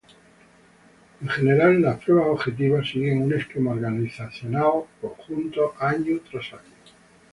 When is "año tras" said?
5.79-6.53